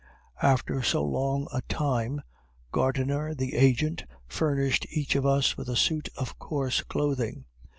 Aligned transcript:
After 0.41 0.81
so 0.81 1.05
long 1.05 1.47
a 1.53 1.61
time, 1.69 2.23
Gardner, 2.71 3.35
the 3.35 3.53
agent, 3.53 4.03
furnished 4.27 4.87
each 4.89 5.15
of 5.15 5.27
us 5.27 5.57
with 5.57 5.69
a 5.69 5.75
suit 5.75 6.09
of 6.17 6.39
coarse 6.39 6.81
clothing. 6.81 7.45